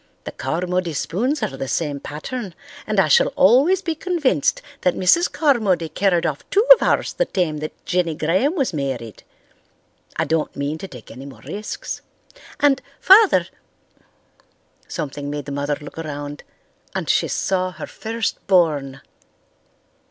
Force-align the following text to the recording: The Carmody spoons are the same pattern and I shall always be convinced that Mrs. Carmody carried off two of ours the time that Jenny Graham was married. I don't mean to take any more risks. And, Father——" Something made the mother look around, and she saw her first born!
The 0.23 0.31
Carmody 0.31 0.93
spoons 0.93 1.43
are 1.43 1.55
the 1.55 1.67
same 1.67 1.99
pattern 1.99 2.55
and 2.87 2.99
I 2.99 3.07
shall 3.07 3.27
always 3.35 3.83
be 3.83 3.93
convinced 3.93 4.63
that 4.81 4.95
Mrs. 4.95 5.31
Carmody 5.31 5.89
carried 5.89 6.25
off 6.25 6.43
two 6.49 6.65
of 6.73 6.81
ours 6.81 7.13
the 7.13 7.25
time 7.25 7.57
that 7.59 7.85
Jenny 7.85 8.15
Graham 8.15 8.55
was 8.55 8.73
married. 8.73 9.21
I 10.15 10.25
don't 10.25 10.55
mean 10.55 10.79
to 10.79 10.87
take 10.87 11.11
any 11.11 11.27
more 11.27 11.41
risks. 11.45 12.01
And, 12.59 12.81
Father——" 12.99 13.45
Something 14.87 15.29
made 15.29 15.45
the 15.45 15.51
mother 15.51 15.77
look 15.79 15.99
around, 15.99 16.41
and 16.95 17.07
she 17.07 17.27
saw 17.27 17.69
her 17.73 17.85
first 17.85 18.47
born! 18.47 19.01